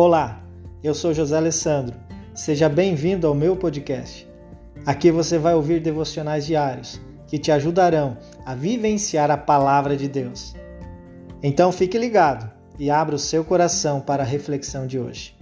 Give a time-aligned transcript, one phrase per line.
[0.00, 0.40] Olá,
[0.80, 1.96] eu sou José Alessandro.
[2.32, 4.30] Seja bem-vindo ao meu podcast.
[4.86, 8.16] Aqui você vai ouvir devocionais diários que te ajudarão
[8.46, 10.54] a vivenciar a palavra de Deus.
[11.42, 12.48] Então fique ligado
[12.78, 15.36] e abra o seu coração para a reflexão de hoje.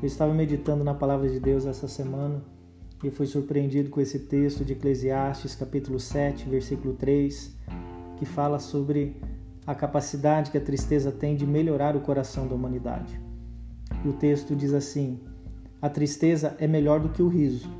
[0.00, 2.42] Eu estava meditando na palavra de Deus essa semana
[3.02, 7.56] e fui surpreendido com esse texto de Eclesiastes, capítulo 7, versículo 3,
[8.18, 9.16] que fala sobre
[9.66, 13.18] a capacidade que a tristeza tem de melhorar o coração da humanidade.
[14.04, 15.18] E o texto diz assim:
[15.80, 17.70] A tristeza é melhor do que o riso,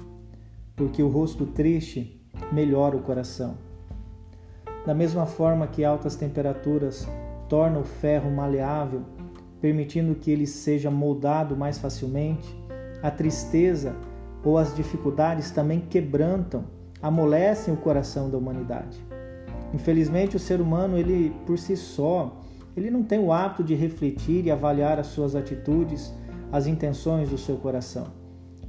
[0.75, 2.19] porque o rosto triste
[2.51, 3.59] melhora o coração.
[4.87, 7.07] Da mesma forma que altas temperaturas
[7.47, 9.03] tornam o ferro maleável,
[9.61, 12.49] permitindo que ele seja moldado mais facilmente,
[13.03, 13.95] a tristeza
[14.45, 16.65] ou as dificuldades também quebrantam,
[17.03, 18.99] amolecem o coração da humanidade.
[19.73, 22.41] Infelizmente, o ser humano, ele por si só,
[22.77, 26.13] ele não tem o hábito de refletir e avaliar as suas atitudes,
[26.51, 28.07] as intenções do seu coração.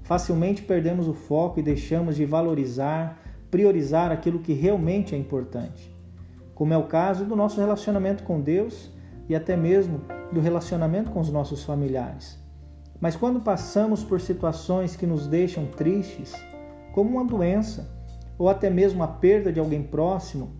[0.03, 3.19] Facilmente perdemos o foco e deixamos de valorizar,
[3.49, 5.95] priorizar aquilo que realmente é importante.
[6.53, 8.91] Como é o caso do nosso relacionamento com Deus
[9.29, 12.40] e até mesmo do relacionamento com os nossos familiares.
[13.01, 16.33] Mas quando passamos por situações que nos deixam tristes,
[16.93, 17.89] como uma doença
[18.37, 20.51] ou até mesmo a perda de alguém próximo,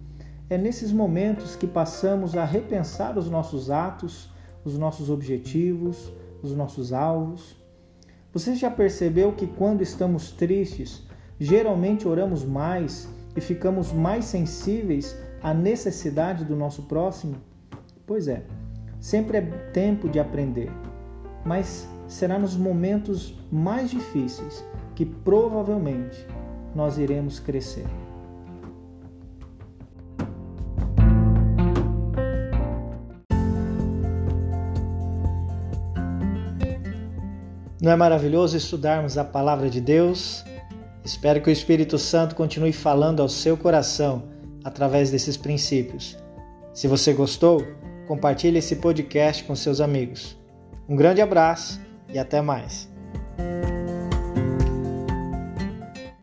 [0.50, 4.30] é nesses momentos que passamos a repensar os nossos atos,
[4.66, 7.56] os nossos objetivos, os nossos alvos.
[8.34, 11.08] Você já percebeu que quando estamos tristes,
[11.40, 17.38] geralmente oramos mais e ficamos mais sensíveis à necessidade do nosso próximo?
[18.06, 18.44] Pois é,
[19.02, 19.42] Sempre é
[19.74, 20.72] tempo de aprender,
[21.44, 26.28] mas será nos momentos mais difíceis que provavelmente
[26.76, 27.86] nós iremos crescer.
[37.82, 40.44] Não é maravilhoso estudarmos a palavra de Deus?
[41.04, 44.24] Espero que o Espírito Santo continue falando ao seu coração
[44.66, 46.18] através desses princípios.
[46.74, 47.66] Se você gostou,
[48.06, 50.38] compartilhe esse podcast com seus amigos.
[50.88, 51.80] Um grande abraço
[52.14, 52.92] e até mais.